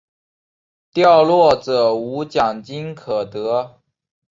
[0.91, 3.79] 掉落者无奖金可得。